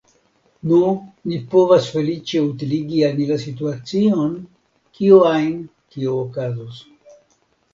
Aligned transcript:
Nu, 0.69 0.77
ni 1.31 1.37
povas 1.51 1.89
feliĉe 1.97 2.41
utiligi 2.45 3.03
al 3.09 3.13
ni 3.19 3.27
la 3.33 3.37
situacion, 3.43 4.33
kio 5.01 5.21
ajn 5.35 5.55
kio 5.93 6.17
okazos. 6.27 6.83